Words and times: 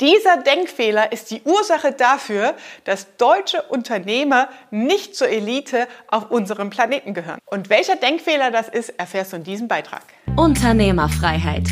dieser 0.00 0.42
Denkfehler 0.42 1.12
ist 1.12 1.30
die 1.30 1.42
Ursache 1.42 1.92
dafür, 1.92 2.54
dass 2.84 3.16
deutsche 3.16 3.62
Unternehmer 3.62 4.48
nicht 4.70 5.16
zur 5.16 5.28
Elite 5.28 5.88
auf 6.08 6.30
unserem 6.30 6.70
Planeten 6.70 7.14
gehören. 7.14 7.38
Und 7.46 7.70
welcher 7.70 7.96
Denkfehler 7.96 8.50
das 8.50 8.68
ist, 8.68 8.90
erfährst 8.98 9.32
du 9.32 9.36
in 9.36 9.44
diesem 9.44 9.68
Beitrag. 9.68 10.02
Unternehmerfreiheit. 10.36 11.68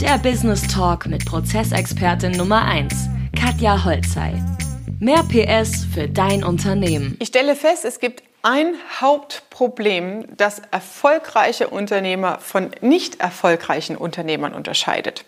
Der 0.00 0.18
Business 0.18 0.66
Talk 0.66 1.06
mit 1.06 1.24
Prozessexpertin 1.24 2.32
Nummer 2.32 2.64
1, 2.64 2.94
Katja 3.40 3.84
Holzei. 3.84 4.42
Mehr 5.00 5.22
PS 5.24 5.84
für 5.94 6.08
dein 6.08 6.42
Unternehmen. 6.42 7.16
Ich 7.20 7.28
stelle 7.28 7.54
fest, 7.54 7.84
es 7.84 8.00
gibt 8.00 8.24
ein 8.42 8.74
Hauptproblem, 9.00 10.36
das 10.36 10.60
erfolgreiche 10.70 11.68
Unternehmer 11.68 12.38
von 12.40 12.70
nicht 12.80 13.20
erfolgreichen 13.20 13.96
Unternehmern 13.96 14.54
unterscheidet. 14.54 15.24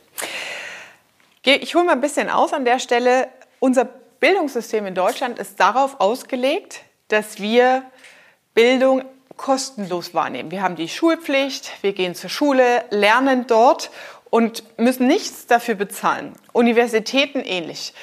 Ich 1.42 1.74
hole 1.74 1.84
mal 1.84 1.92
ein 1.92 2.02
bisschen 2.02 2.28
aus 2.28 2.52
an 2.52 2.66
der 2.66 2.78
Stelle. 2.78 3.28
Unser 3.60 3.86
Bildungssystem 3.86 4.84
in 4.84 4.94
Deutschland 4.94 5.38
ist 5.38 5.58
darauf 5.58 5.98
ausgelegt, 5.98 6.82
dass 7.08 7.40
wir 7.40 7.82
Bildung 8.52 9.04
kostenlos 9.38 10.12
wahrnehmen. 10.12 10.50
Wir 10.50 10.62
haben 10.62 10.76
die 10.76 10.88
Schulpflicht, 10.88 11.72
wir 11.80 11.94
gehen 11.94 12.14
zur 12.14 12.28
Schule, 12.28 12.84
lernen 12.90 13.46
dort 13.46 13.90
und 14.28 14.64
müssen 14.78 15.06
nichts 15.06 15.46
dafür 15.46 15.76
bezahlen. 15.76 16.34
Universitäten 16.52 17.40
ähnlich. 17.40 17.94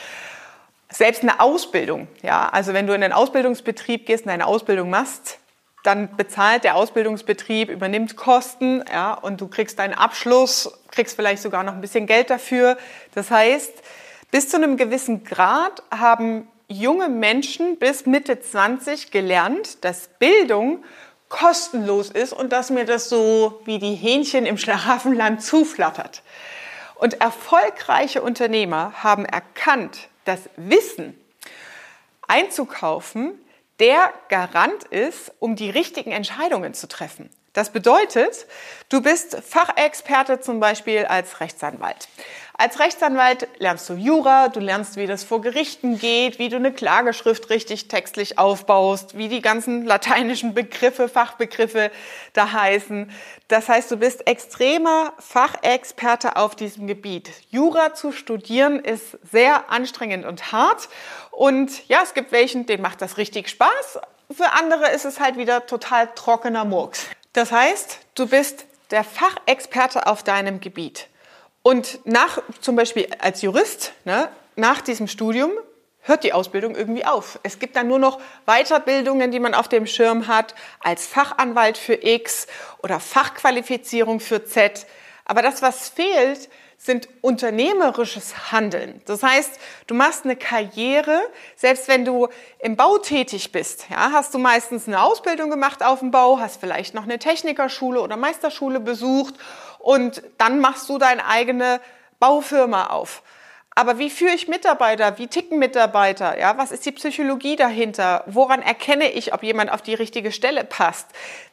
Selbst 0.89 1.21
eine 1.21 1.39
Ausbildung, 1.39 2.07
ja, 2.23 2.49
also 2.49 2.73
wenn 2.73 2.87
du 2.87 2.93
in 2.93 3.03
einen 3.03 3.13
Ausbildungsbetrieb 3.13 4.07
gehst 4.07 4.25
und 4.25 4.31
eine 4.31 4.47
Ausbildung 4.47 4.89
machst, 4.89 5.37
dann 5.87 6.17
bezahlt 6.17 6.65
der 6.65 6.75
Ausbildungsbetrieb, 6.75 7.69
übernimmt 7.69 8.17
Kosten, 8.17 8.83
ja, 8.91 9.13
und 9.13 9.39
du 9.39 9.47
kriegst 9.47 9.79
deinen 9.79 9.93
Abschluss, 9.93 10.77
kriegst 10.91 11.15
vielleicht 11.15 11.41
sogar 11.41 11.63
noch 11.63 11.73
ein 11.73 11.81
bisschen 11.81 12.05
Geld 12.05 12.29
dafür. 12.29 12.77
Das 13.15 13.31
heißt, 13.31 13.71
bis 14.29 14.49
zu 14.49 14.57
einem 14.57 14.75
gewissen 14.75 15.23
Grad 15.23 15.81
haben 15.89 16.47
junge 16.67 17.07
Menschen 17.07 17.77
bis 17.77 18.05
Mitte 18.05 18.41
20 18.41 19.11
gelernt, 19.11 19.83
dass 19.85 20.09
Bildung 20.19 20.83
kostenlos 21.29 22.09
ist 22.09 22.33
und 22.33 22.51
dass 22.51 22.69
mir 22.69 22.83
das 22.83 23.07
so 23.07 23.61
wie 23.63 23.79
die 23.79 23.95
Hähnchen 23.95 24.45
im 24.45 24.57
Schlaraffenland 24.57 25.41
zuflattert. 25.41 26.21
Und 26.95 27.21
erfolgreiche 27.21 28.21
Unternehmer 28.21 28.91
haben 29.03 29.23
erkannt, 29.23 30.09
dass 30.25 30.49
Wissen 30.57 31.17
einzukaufen 32.27 33.39
der 33.79 34.13
Garant 34.29 34.83
ist, 34.85 35.31
um 35.39 35.55
die 35.55 35.69
richtigen 35.69 36.11
Entscheidungen 36.11 36.73
zu 36.73 36.87
treffen. 36.87 37.29
Das 37.53 37.71
bedeutet, 37.71 38.45
du 38.89 39.01
bist 39.01 39.35
Fachexperte 39.43 40.39
zum 40.39 40.59
Beispiel 40.59 41.05
als 41.05 41.39
Rechtsanwalt. 41.39 42.07
Als 42.59 42.79
Rechtsanwalt 42.79 43.47
lernst 43.59 43.87
du 43.87 43.93
Jura, 43.93 44.47
du 44.47 44.59
lernst, 44.59 44.95
wie 44.95 45.05
das 45.05 45.23
vor 45.23 45.41
Gerichten 45.41 45.99
geht, 45.99 46.39
wie 46.39 46.49
du 46.49 46.55
eine 46.55 46.73
Klageschrift 46.73 47.51
richtig 47.51 47.87
textlich 47.87 48.39
aufbaust, 48.39 49.15
wie 49.15 49.27
die 49.27 49.41
ganzen 49.41 49.85
lateinischen 49.85 50.55
Begriffe, 50.55 51.07
Fachbegriffe 51.07 51.91
da 52.33 52.51
heißen. 52.51 53.11
Das 53.47 53.69
heißt, 53.69 53.91
du 53.91 53.97
bist 53.97 54.25
extremer 54.25 55.13
Fachexperte 55.19 56.35
auf 56.35 56.55
diesem 56.55 56.87
Gebiet. 56.87 57.29
Jura 57.51 57.93
zu 57.93 58.11
studieren 58.11 58.79
ist 58.79 59.19
sehr 59.31 59.69
anstrengend 59.69 60.25
und 60.25 60.51
hart. 60.51 60.89
Und 61.29 61.87
ja, 61.87 61.99
es 62.01 62.15
gibt 62.15 62.31
welchen, 62.31 62.65
denen 62.65 62.81
macht 62.81 63.03
das 63.03 63.17
richtig 63.17 63.49
Spaß. 63.49 63.99
Für 64.31 64.53
andere 64.53 64.89
ist 64.95 65.05
es 65.05 65.19
halt 65.19 65.37
wieder 65.37 65.67
total 65.67 66.09
trockener 66.15 66.65
Murks. 66.65 67.05
Das 67.33 67.51
heißt, 67.51 67.99
du 68.15 68.25
bist 68.25 68.65
der 68.89 69.03
Fachexperte 69.03 70.07
auf 70.07 70.23
deinem 70.23 70.59
Gebiet. 70.59 71.07
Und 71.61 71.99
nach, 72.05 72.41
zum 72.61 72.75
Beispiel 72.75 73.07
als 73.19 73.41
Jurist, 73.41 73.93
ne, 74.05 74.29
nach 74.55 74.81
diesem 74.81 75.07
Studium 75.07 75.51
hört 76.01 76.23
die 76.23 76.33
Ausbildung 76.33 76.75
irgendwie 76.75 77.05
auf. 77.05 77.39
Es 77.43 77.59
gibt 77.59 77.75
dann 77.75 77.87
nur 77.87 77.99
noch 77.99 78.19
Weiterbildungen, 78.45 79.31
die 79.31 79.39
man 79.39 79.53
auf 79.53 79.67
dem 79.67 79.85
Schirm 79.85 80.27
hat, 80.27 80.55
als 80.79 81.05
Fachanwalt 81.05 81.77
für 81.77 81.95
X 82.01 82.47
oder 82.81 82.99
Fachqualifizierung 82.99 84.19
für 84.19 84.45
Z. 84.45 84.85
Aber 85.25 85.41
das, 85.41 85.61
was 85.61 85.89
fehlt, 85.89 86.49
sind 86.77 87.09
unternehmerisches 87.21 88.51
Handeln. 88.51 89.01
Das 89.05 89.23
heißt, 89.23 89.59
du 89.87 89.95
machst 89.95 90.25
eine 90.25 90.35
Karriere, 90.35 91.19
selbst 91.55 91.87
wenn 91.87 92.05
du 92.05 92.29
im 92.59 92.75
Bau 92.75 92.99
tätig 92.99 93.51
bist. 93.51 93.87
Ja, 93.89 94.11
hast 94.11 94.33
du 94.33 94.37
meistens 94.37 94.87
eine 94.87 95.01
Ausbildung 95.01 95.49
gemacht 95.49 95.83
auf 95.83 95.99
dem 95.99 96.11
Bau, 96.11 96.39
hast 96.39 96.59
vielleicht 96.59 96.93
noch 96.93 97.03
eine 97.03 97.19
Technikerschule 97.19 97.99
oder 97.99 98.15
Meisterschule 98.15 98.79
besucht 98.79 99.33
und 99.79 100.21
dann 100.37 100.59
machst 100.59 100.87
du 100.87 100.97
deine 100.97 101.25
eigene 101.25 101.81
Baufirma 102.19 102.87
auf. 102.87 103.23
Aber 103.77 103.99
wie 103.99 104.09
führe 104.09 104.33
ich 104.33 104.47
Mitarbeiter? 104.47 105.19
Wie 105.19 105.27
ticken 105.27 105.59
Mitarbeiter? 105.59 106.39
Ja, 106.39 106.57
was 106.57 106.71
ist 106.71 106.87
die 106.87 106.91
Psychologie 106.91 107.55
dahinter? 107.55 108.23
Woran 108.25 108.63
erkenne 108.63 109.11
ich, 109.11 109.35
ob 109.35 109.43
jemand 109.43 109.71
auf 109.71 109.83
die 109.83 109.93
richtige 109.93 110.31
Stelle 110.31 110.63
passt? 110.63 111.05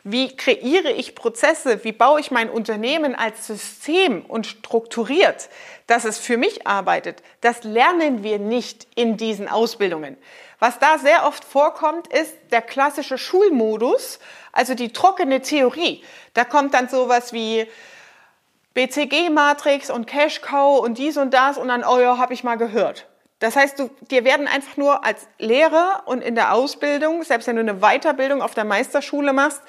Wie 0.04 0.34
kreiere 0.34 0.90
ich 0.90 1.14
Prozesse? 1.14 1.84
Wie 1.84 1.92
baue 1.92 2.20
ich 2.20 2.30
mein 2.30 2.48
Unternehmen 2.48 3.14
als 3.14 3.46
System 3.46 4.24
und 4.24 4.46
strukturiert, 4.46 5.50
dass 5.86 6.06
es 6.06 6.18
für 6.18 6.38
mich 6.38 6.66
arbeitet? 6.66 7.22
Das 7.42 7.62
lernen 7.62 8.22
wir 8.22 8.38
nicht 8.38 8.86
in 8.94 9.18
diesen 9.18 9.46
Ausbildungen. 9.46 10.16
Was 10.60 10.78
da 10.78 10.96
sehr 10.96 11.26
oft 11.26 11.44
vorkommt, 11.44 12.06
ist 12.06 12.34
der 12.52 12.62
klassische 12.62 13.18
Schulmodus, 13.18 14.18
also 14.50 14.74
die 14.74 14.94
trockene 14.94 15.42
Theorie. 15.42 16.02
Da 16.32 16.46
kommt 16.46 16.72
dann 16.72 16.88
sowas 16.88 17.34
wie, 17.34 17.66
BCG-Matrix 18.74 19.90
und 19.90 20.06
Cash-Cow 20.06 20.80
und 20.80 20.98
dies 20.98 21.16
und 21.16 21.32
das 21.32 21.58
und 21.58 21.68
dann, 21.68 21.84
oh 21.84 21.98
ja, 22.00 22.18
habe 22.18 22.34
ich 22.34 22.44
mal 22.44 22.56
gehört. 22.56 23.06
Das 23.38 23.56
heißt, 23.56 23.78
du, 23.78 23.90
dir 24.10 24.24
werden 24.24 24.46
einfach 24.46 24.76
nur 24.76 25.04
als 25.04 25.28
Lehrer 25.38 26.02
und 26.06 26.22
in 26.22 26.34
der 26.34 26.54
Ausbildung, 26.54 27.22
selbst 27.24 27.46
wenn 27.46 27.56
du 27.56 27.62
eine 27.62 27.80
Weiterbildung 27.80 28.42
auf 28.42 28.54
der 28.54 28.64
Meisterschule 28.64 29.32
machst, 29.32 29.62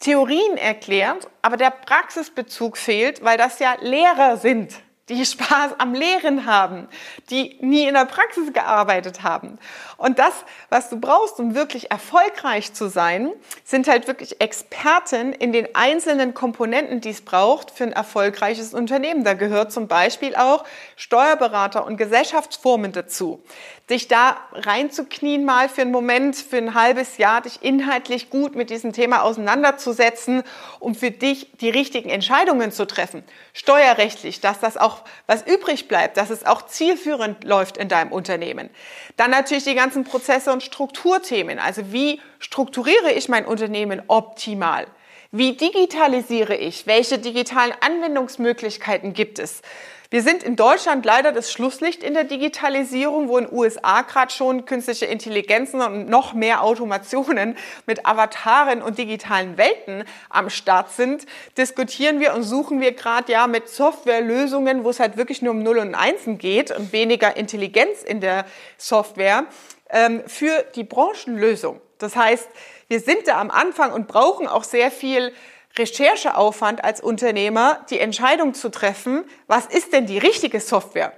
Theorien 0.00 0.56
erklärt, 0.56 1.28
aber 1.42 1.56
der 1.56 1.70
Praxisbezug 1.70 2.78
fehlt, 2.78 3.24
weil 3.24 3.36
das 3.36 3.58
ja 3.58 3.76
Lehrer 3.80 4.36
sind 4.36 4.74
die 5.08 5.24
Spaß 5.24 5.72
am 5.78 5.94
Lehren 5.94 6.46
haben, 6.46 6.88
die 7.30 7.56
nie 7.60 7.86
in 7.86 7.94
der 7.94 8.04
Praxis 8.04 8.52
gearbeitet 8.52 9.22
haben. 9.22 9.58
Und 9.96 10.18
das, 10.18 10.32
was 10.68 10.90
du 10.90 11.00
brauchst, 11.00 11.38
um 11.40 11.54
wirklich 11.54 11.90
erfolgreich 11.90 12.72
zu 12.74 12.88
sein, 12.88 13.32
sind 13.64 13.88
halt 13.88 14.06
wirklich 14.06 14.40
Experten 14.40 15.32
in 15.32 15.52
den 15.52 15.74
einzelnen 15.74 16.34
Komponenten, 16.34 17.00
die 17.00 17.10
es 17.10 17.22
braucht 17.22 17.70
für 17.70 17.84
ein 17.84 17.92
erfolgreiches 17.92 18.74
Unternehmen. 18.74 19.24
Da 19.24 19.34
gehört 19.34 19.72
zum 19.72 19.88
Beispiel 19.88 20.36
auch 20.36 20.64
Steuerberater 20.96 21.84
und 21.86 21.96
Gesellschaftsformen 21.96 22.92
dazu. 22.92 23.42
Dich 23.90 24.06
da 24.06 24.36
reinzuknien 24.52 25.46
mal 25.46 25.70
für 25.70 25.80
einen 25.80 25.92
Moment, 25.92 26.36
für 26.36 26.58
ein 26.58 26.74
halbes 26.74 27.16
Jahr, 27.16 27.40
dich 27.40 27.62
inhaltlich 27.62 28.28
gut 28.28 28.54
mit 28.54 28.68
diesem 28.68 28.92
Thema 28.92 29.22
auseinanderzusetzen, 29.22 30.42
um 30.78 30.94
für 30.94 31.10
dich 31.10 31.50
die 31.60 31.70
richtigen 31.70 32.10
Entscheidungen 32.10 32.70
zu 32.70 32.86
treffen. 32.86 33.24
Steuerrechtlich, 33.54 34.40
dass 34.42 34.60
das 34.60 34.76
auch 34.76 35.04
was 35.26 35.46
übrig 35.46 35.88
bleibt, 35.88 36.18
dass 36.18 36.28
es 36.28 36.44
auch 36.44 36.66
zielführend 36.66 37.44
läuft 37.44 37.78
in 37.78 37.88
deinem 37.88 38.12
Unternehmen. 38.12 38.68
Dann 39.16 39.30
natürlich 39.30 39.64
die 39.64 39.74
ganzen 39.74 40.04
Prozesse 40.04 40.52
und 40.52 40.62
Strukturthemen. 40.62 41.58
Also 41.58 41.90
wie 41.90 42.20
strukturiere 42.40 43.12
ich 43.12 43.30
mein 43.30 43.46
Unternehmen 43.46 44.02
optimal? 44.06 44.86
Wie 45.30 45.56
digitalisiere 45.56 46.56
ich? 46.56 46.86
Welche 46.86 47.18
digitalen 47.18 47.74
Anwendungsmöglichkeiten 47.80 49.14
gibt 49.14 49.38
es? 49.38 49.62
Wir 50.10 50.22
sind 50.22 50.42
in 50.42 50.56
Deutschland 50.56 51.04
leider 51.04 51.32
das 51.32 51.52
Schlusslicht 51.52 52.02
in 52.02 52.14
der 52.14 52.24
Digitalisierung, 52.24 53.28
wo 53.28 53.36
in 53.36 53.44
den 53.44 53.54
USA 53.54 54.00
gerade 54.00 54.32
schon 54.32 54.64
künstliche 54.64 55.04
Intelligenzen 55.04 55.82
und 55.82 56.08
noch 56.08 56.32
mehr 56.32 56.62
Automationen 56.62 57.58
mit 57.84 58.06
Avataren 58.06 58.80
und 58.80 58.96
digitalen 58.96 59.58
Welten 59.58 60.04
am 60.30 60.48
Start 60.48 60.92
sind, 60.92 61.26
diskutieren 61.58 62.20
wir 62.20 62.32
und 62.32 62.42
suchen 62.42 62.80
wir 62.80 62.92
gerade 62.92 63.30
ja 63.30 63.46
mit 63.46 63.68
Softwarelösungen, 63.68 64.82
wo 64.82 64.88
es 64.88 64.98
halt 64.98 65.18
wirklich 65.18 65.42
nur 65.42 65.52
um 65.52 65.62
Null 65.62 65.76
und 65.76 65.94
Einsen 65.94 66.38
geht 66.38 66.70
und 66.70 66.94
weniger 66.94 67.36
Intelligenz 67.36 68.02
in 68.02 68.22
der 68.22 68.46
Software 68.78 69.44
ähm, 69.90 70.22
für 70.26 70.64
die 70.74 70.84
Branchenlösung. 70.84 71.82
Das 71.98 72.16
heißt, 72.16 72.48
wir 72.88 73.00
sind 73.00 73.28
da 73.28 73.38
am 73.38 73.50
Anfang 73.50 73.92
und 73.92 74.08
brauchen 74.08 74.46
auch 74.46 74.64
sehr 74.64 74.90
viel 74.90 75.34
Rechercheaufwand 75.76 76.82
als 76.82 77.00
Unternehmer, 77.00 77.84
die 77.90 78.00
Entscheidung 78.00 78.54
zu 78.54 78.70
treffen, 78.70 79.24
was 79.46 79.66
ist 79.66 79.92
denn 79.92 80.06
die 80.06 80.18
richtige 80.18 80.60
Software? 80.60 81.12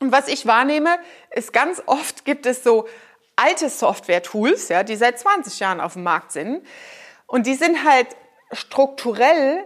Und 0.00 0.12
was 0.12 0.28
ich 0.28 0.46
wahrnehme, 0.46 0.98
ist 1.30 1.52
ganz 1.52 1.82
oft 1.86 2.24
gibt 2.24 2.46
es 2.46 2.62
so 2.62 2.86
alte 3.36 3.68
Software-Tools, 3.68 4.68
ja, 4.68 4.82
die 4.82 4.96
seit 4.96 5.18
20 5.18 5.60
Jahren 5.60 5.80
auf 5.80 5.94
dem 5.94 6.02
Markt 6.02 6.32
sind. 6.32 6.64
Und 7.26 7.46
die 7.46 7.54
sind 7.54 7.84
halt 7.84 8.08
strukturell 8.52 9.64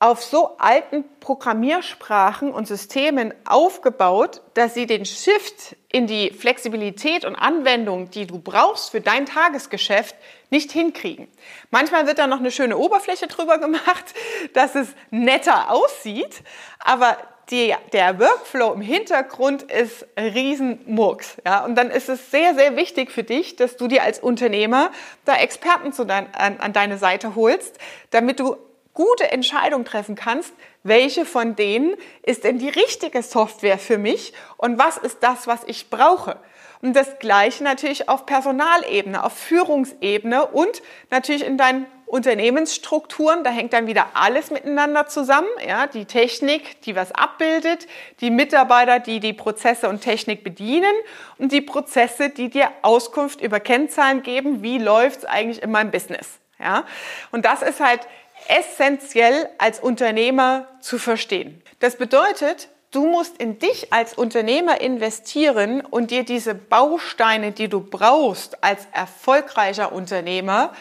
auf 0.00 0.24
so 0.24 0.56
alten 0.56 1.04
Programmiersprachen 1.20 2.52
und 2.52 2.66
Systemen 2.66 3.34
aufgebaut, 3.44 4.40
dass 4.54 4.72
sie 4.72 4.86
den 4.86 5.04
Shift 5.04 5.76
in 5.92 6.06
die 6.06 6.30
Flexibilität 6.30 7.26
und 7.26 7.36
Anwendung, 7.36 8.10
die 8.10 8.26
du 8.26 8.38
brauchst 8.38 8.90
für 8.90 9.02
dein 9.02 9.26
Tagesgeschäft, 9.26 10.16
nicht 10.48 10.72
hinkriegen. 10.72 11.28
Manchmal 11.70 12.06
wird 12.06 12.18
da 12.18 12.26
noch 12.26 12.38
eine 12.38 12.50
schöne 12.50 12.78
Oberfläche 12.78 13.26
drüber 13.26 13.58
gemacht, 13.58 14.14
dass 14.54 14.74
es 14.74 14.88
netter 15.10 15.70
aussieht, 15.70 16.42
aber 16.78 17.18
die, 17.50 17.74
der 17.92 18.18
Workflow 18.18 18.72
im 18.72 18.80
Hintergrund 18.80 19.64
ist 19.64 20.06
Riesenmurks. 20.18 21.36
Ja? 21.44 21.64
Und 21.64 21.74
dann 21.74 21.90
ist 21.90 22.08
es 22.08 22.30
sehr, 22.30 22.54
sehr 22.54 22.76
wichtig 22.76 23.10
für 23.10 23.24
dich, 23.24 23.56
dass 23.56 23.76
du 23.76 23.86
dir 23.86 24.02
als 24.02 24.20
Unternehmer 24.20 24.92
da 25.26 25.34
Experten 25.36 25.92
dein, 26.06 26.32
an, 26.34 26.58
an 26.58 26.72
deine 26.72 26.96
Seite 26.96 27.34
holst, 27.34 27.78
damit 28.10 28.40
du 28.40 28.56
gute 28.94 29.30
Entscheidungen 29.30 29.84
treffen 29.84 30.14
kannst, 30.14 30.52
welche 30.82 31.24
von 31.24 31.56
denen 31.56 31.94
ist 32.22 32.44
denn 32.44 32.58
die 32.58 32.68
richtige 32.68 33.22
Software 33.22 33.78
für 33.78 33.98
mich 33.98 34.32
und 34.56 34.78
was 34.78 34.96
ist 34.96 35.22
das, 35.22 35.46
was 35.46 35.62
ich 35.66 35.90
brauche. 35.90 36.38
Und 36.82 36.96
das 36.96 37.18
Gleiche 37.18 37.62
natürlich 37.62 38.08
auf 38.08 38.24
Personalebene, 38.24 39.22
auf 39.22 39.34
Führungsebene 39.34 40.46
und 40.46 40.82
natürlich 41.10 41.44
in 41.44 41.58
deinen 41.58 41.86
Unternehmensstrukturen. 42.10 43.44
Da 43.44 43.50
hängt 43.50 43.72
dann 43.72 43.86
wieder 43.86 44.08
alles 44.14 44.50
miteinander 44.50 45.06
zusammen. 45.06 45.48
Ja, 45.66 45.86
die 45.86 46.06
Technik, 46.06 46.80
die 46.82 46.96
was 46.96 47.12
abbildet, 47.12 47.86
die 48.20 48.30
Mitarbeiter, 48.30 48.98
die 48.98 49.20
die 49.20 49.32
Prozesse 49.32 49.88
und 49.88 50.00
Technik 50.00 50.42
bedienen 50.42 50.92
und 51.38 51.52
die 51.52 51.60
Prozesse, 51.60 52.30
die 52.30 52.48
dir 52.48 52.70
Auskunft 52.82 53.40
über 53.40 53.60
Kennzahlen 53.60 54.22
geben. 54.22 54.62
Wie 54.62 54.78
läuft's 54.78 55.24
eigentlich 55.24 55.62
in 55.62 55.70
meinem 55.70 55.90
Business? 55.90 56.38
Ja, 56.58 56.84
und 57.30 57.44
das 57.44 57.62
ist 57.62 57.80
halt 57.80 58.00
essentiell 58.48 59.48
als 59.58 59.80
Unternehmer 59.80 60.66
zu 60.80 60.98
verstehen. 60.98 61.62
Das 61.78 61.96
bedeutet, 61.96 62.68
du 62.90 63.06
musst 63.06 63.38
in 63.38 63.58
dich 63.58 63.92
als 63.92 64.14
Unternehmer 64.14 64.80
investieren 64.80 65.80
und 65.82 66.10
dir 66.10 66.24
diese 66.24 66.54
Bausteine, 66.54 67.52
die 67.52 67.68
du 67.68 67.80
brauchst 67.80 68.62
als 68.62 68.86
erfolgreicher 68.92 69.92
Unternehmer, 69.92 70.72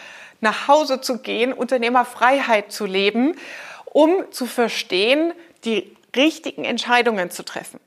nach 0.41 0.67
Hause 0.67 1.01
zu 1.01 1.19
gehen, 1.19 1.53
Unternehmerfreiheit 1.53 2.71
zu 2.71 2.85
leben, 2.85 3.35
um 3.85 4.31
zu 4.31 4.45
verstehen, 4.45 5.33
die 5.65 5.95
richtigen 6.15 6.65
Entscheidungen 6.65 7.29
zu 7.29 7.44
treffen. 7.44 7.79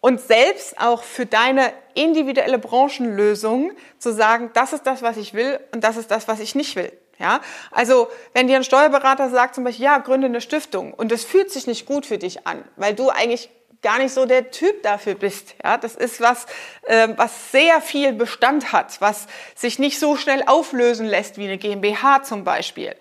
Und 0.00 0.20
selbst 0.20 0.78
auch 0.78 1.02
für 1.02 1.24
deine 1.24 1.72
individuelle 1.94 2.58
Branchenlösung 2.58 3.72
zu 3.98 4.12
sagen, 4.12 4.50
das 4.52 4.72
ist 4.72 4.86
das, 4.86 5.02
was 5.02 5.16
ich 5.16 5.32
will 5.32 5.58
und 5.72 5.82
das 5.82 5.96
ist 5.96 6.10
das, 6.10 6.28
was 6.28 6.40
ich 6.40 6.54
nicht 6.54 6.76
will. 6.76 6.92
Ja, 7.18 7.40
also 7.70 8.08
wenn 8.32 8.48
dir 8.48 8.56
ein 8.56 8.64
Steuerberater 8.64 9.30
sagt 9.30 9.54
zum 9.54 9.64
Beispiel, 9.64 9.84
ja, 9.84 9.98
gründe 9.98 10.26
eine 10.26 10.40
Stiftung 10.40 10.92
und 10.92 11.12
es 11.12 11.24
fühlt 11.24 11.50
sich 11.50 11.66
nicht 11.66 11.86
gut 11.86 12.06
für 12.06 12.18
dich 12.18 12.46
an, 12.46 12.64
weil 12.76 12.94
du 12.94 13.08
eigentlich 13.10 13.50
gar 13.82 13.98
nicht 13.98 14.12
so 14.12 14.24
der 14.24 14.50
Typ 14.50 14.82
dafür 14.82 15.14
bist. 15.14 15.54
Ja, 15.62 15.76
das 15.76 15.94
ist 15.94 16.20
was, 16.20 16.46
äh, 16.84 17.08
was 17.16 17.52
sehr 17.52 17.80
viel 17.80 18.14
Bestand 18.14 18.72
hat, 18.72 19.00
was 19.00 19.26
sich 19.54 19.78
nicht 19.78 20.00
so 20.00 20.16
schnell 20.16 20.42
auflösen 20.46 21.06
lässt 21.06 21.36
wie 21.36 21.44
eine 21.44 21.58
GmbH 21.58 22.22
zum 22.22 22.42
Beispiel. 22.44 22.96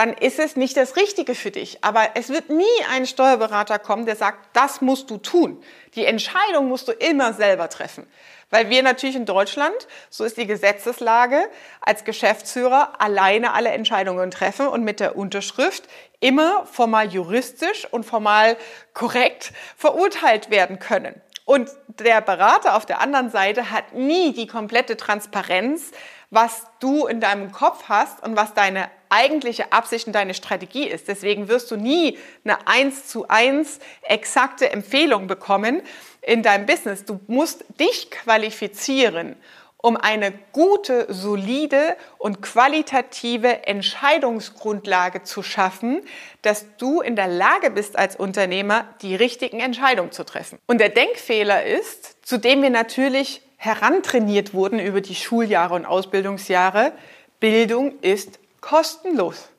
Dann 0.00 0.14
ist 0.14 0.38
es 0.38 0.56
nicht 0.56 0.78
das 0.78 0.96
Richtige 0.96 1.34
für 1.34 1.50
dich. 1.50 1.84
Aber 1.84 2.12
es 2.14 2.30
wird 2.30 2.48
nie 2.48 2.64
ein 2.90 3.04
Steuerberater 3.04 3.78
kommen, 3.78 4.06
der 4.06 4.16
sagt, 4.16 4.38
das 4.54 4.80
musst 4.80 5.10
du 5.10 5.18
tun. 5.18 5.62
Die 5.94 6.06
Entscheidung 6.06 6.70
musst 6.70 6.88
du 6.88 6.92
immer 6.92 7.34
selber 7.34 7.68
treffen. 7.68 8.06
Weil 8.48 8.70
wir 8.70 8.82
natürlich 8.82 9.14
in 9.14 9.26
Deutschland, 9.26 9.74
so 10.08 10.24
ist 10.24 10.38
die 10.38 10.46
Gesetzeslage, 10.46 11.42
als 11.82 12.04
Geschäftsführer 12.04 12.94
alleine 12.98 13.52
alle 13.52 13.68
Entscheidungen 13.72 14.30
treffen 14.30 14.68
und 14.68 14.84
mit 14.84 15.00
der 15.00 15.16
Unterschrift 15.16 15.84
immer 16.18 16.64
formal 16.64 17.08
juristisch 17.12 17.86
und 17.90 18.06
formal 18.06 18.56
korrekt 18.94 19.52
verurteilt 19.76 20.48
werden 20.48 20.78
können. 20.78 21.20
Und 21.44 21.68
der 21.88 22.22
Berater 22.22 22.76
auf 22.76 22.86
der 22.86 23.00
anderen 23.00 23.28
Seite 23.28 23.70
hat 23.70 23.92
nie 23.92 24.32
die 24.32 24.46
komplette 24.46 24.96
Transparenz, 24.96 25.90
was 26.30 26.66
du 26.78 27.06
in 27.06 27.20
deinem 27.20 27.52
Kopf 27.52 27.84
hast 27.88 28.22
und 28.22 28.36
was 28.36 28.54
deine 28.54 28.88
eigentliche 29.08 29.72
Absicht 29.72 30.06
und 30.06 30.12
deine 30.12 30.34
Strategie 30.34 30.86
ist. 30.86 31.08
Deswegen 31.08 31.48
wirst 31.48 31.70
du 31.70 31.76
nie 31.76 32.18
eine 32.44 32.66
eins 32.66 33.08
zu 33.08 33.28
eins 33.28 33.80
exakte 34.02 34.70
Empfehlung 34.70 35.26
bekommen 35.26 35.82
in 36.22 36.42
deinem 36.42 36.66
Business. 36.66 37.04
Du 37.04 37.20
musst 37.26 37.64
dich 37.80 38.10
qualifizieren, 38.10 39.34
um 39.82 39.96
eine 39.96 40.32
gute, 40.52 41.12
solide 41.12 41.96
und 42.18 42.42
qualitative 42.42 43.66
Entscheidungsgrundlage 43.66 45.22
zu 45.22 45.42
schaffen, 45.42 46.02
dass 46.42 46.66
du 46.76 47.00
in 47.00 47.16
der 47.16 47.28
Lage 47.28 47.70
bist 47.70 47.98
als 47.98 48.14
Unternehmer, 48.14 48.86
die 49.02 49.16
richtigen 49.16 49.60
Entscheidungen 49.60 50.12
zu 50.12 50.24
treffen. 50.24 50.58
Und 50.66 50.80
der 50.80 50.90
Denkfehler 50.90 51.64
ist, 51.64 52.24
zu 52.26 52.38
dem 52.38 52.62
wir 52.62 52.70
natürlich 52.70 53.42
herantrainiert 53.60 54.54
wurden 54.54 54.78
über 54.78 55.02
die 55.02 55.14
Schuljahre 55.14 55.74
und 55.74 55.84
Ausbildungsjahre, 55.84 56.92
Bildung 57.40 57.98
ist 58.00 58.38
kostenlos. 58.62 59.50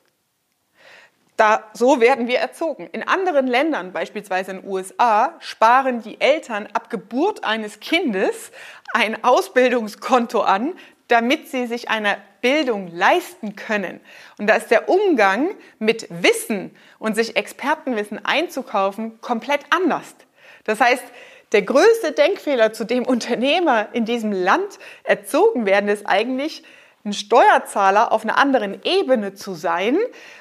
Da, 1.36 1.70
so 1.72 2.00
werden 2.00 2.26
wir 2.26 2.40
erzogen. 2.40 2.88
In 2.90 3.06
anderen 3.06 3.46
Ländern, 3.46 3.92
beispielsweise 3.92 4.50
in 4.50 4.62
den 4.62 4.68
USA, 4.68 5.34
sparen 5.38 6.02
die 6.02 6.20
Eltern 6.20 6.68
ab 6.72 6.90
Geburt 6.90 7.44
eines 7.44 7.78
Kindes 7.78 8.50
ein 8.92 9.22
Ausbildungskonto 9.22 10.40
an, 10.40 10.74
damit 11.06 11.48
sie 11.48 11.68
sich 11.68 11.88
eine 11.88 12.16
Bildung 12.40 12.88
leisten 12.92 13.54
können. 13.54 14.00
Und 14.36 14.48
da 14.48 14.56
ist 14.56 14.72
der 14.72 14.88
Umgang 14.88 15.54
mit 15.78 16.08
Wissen 16.10 16.74
und 16.98 17.14
sich 17.14 17.36
Expertenwissen 17.36 18.24
einzukaufen 18.24 19.20
komplett 19.20 19.60
anders. 19.70 20.16
Das 20.64 20.80
heißt, 20.80 21.04
der 21.52 21.62
größte 21.62 22.12
Denkfehler, 22.12 22.72
zu 22.72 22.84
dem 22.84 23.04
Unternehmer 23.04 23.88
in 23.92 24.04
diesem 24.04 24.32
Land 24.32 24.78
erzogen 25.04 25.66
werden, 25.66 25.88
ist 25.88 26.06
eigentlich, 26.06 26.62
ein 27.04 27.12
Steuerzahler 27.12 28.12
auf 28.12 28.22
einer 28.22 28.38
anderen 28.38 28.80
Ebene 28.84 29.34
zu 29.34 29.54
sein, 29.54 29.98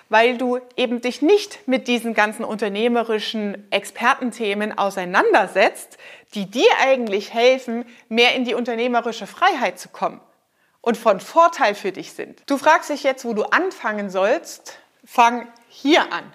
weil 0.10 0.38
du 0.38 0.60
eben 0.75 1.02
dich 1.02 1.22
nicht 1.22 1.68
mit 1.68 1.88
diesen 1.88 2.13
ganzen 2.13 2.46
unternehmerischen 2.46 3.66
Expertenthemen 3.72 4.78
auseinandersetzt, 4.78 5.98
die 6.36 6.50
dir 6.50 6.69
eigentlich 6.80 7.34
helfen, 7.34 7.86
mehr 8.10 8.36
in 8.36 8.46
die 8.46 8.54
unternehmerische 8.54 9.25
Freiheit 9.25 9.80
zu 9.80 9.90
kommen 9.90 10.22
und 10.81 10.98
von 10.98 11.19
Vorteil 11.19 11.74
für 11.74 11.92
dich 11.92 12.13
sind. 12.13 12.44
Du 12.46 12.58
fragst 12.58 12.90
dich 12.90 13.04
jetzt, 13.04 13.25
wo 13.25 13.34
du 13.34 13.44
anfangen 13.44 14.10
sollst. 14.10 14.78
Fang 15.04 15.48
hier 15.68 16.13
an. 16.13 16.31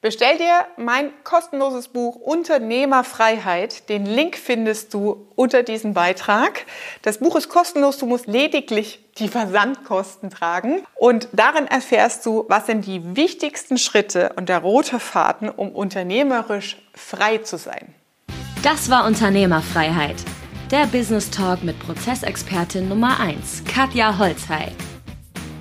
Bestell 0.00 0.38
dir 0.38 0.64
mein 0.76 1.10
kostenloses 1.24 1.88
Buch 1.88 2.14
Unternehmerfreiheit. 2.14 3.88
Den 3.88 4.06
Link 4.06 4.36
findest 4.36 4.94
du 4.94 5.26
unter 5.34 5.64
diesem 5.64 5.92
Beitrag. 5.92 6.66
Das 7.02 7.18
Buch 7.18 7.34
ist 7.34 7.48
kostenlos, 7.48 7.98
du 7.98 8.06
musst 8.06 8.28
lediglich 8.28 9.04
die 9.18 9.26
Versandkosten 9.26 10.30
tragen. 10.30 10.82
Und 10.94 11.26
darin 11.32 11.66
erfährst 11.66 12.24
du, 12.26 12.44
was 12.48 12.66
sind 12.66 12.86
die 12.86 13.16
wichtigsten 13.16 13.76
Schritte 13.76 14.34
und 14.36 14.48
der 14.48 14.58
rote 14.58 15.00
Faden, 15.00 15.48
um 15.48 15.72
unternehmerisch 15.72 16.76
frei 16.94 17.38
zu 17.38 17.58
sein. 17.58 17.92
Das 18.62 18.90
war 18.90 19.04
Unternehmerfreiheit. 19.04 20.16
Der 20.70 20.86
Business 20.86 21.28
Talk 21.28 21.64
mit 21.64 21.76
Prozessexpertin 21.80 22.88
Nummer 22.88 23.18
1, 23.18 23.64
Katja 23.64 24.16
Holzhey. 24.16 24.68